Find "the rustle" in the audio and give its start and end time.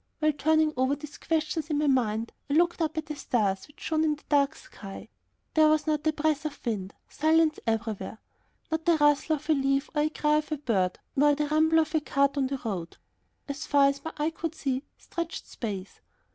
8.85-9.35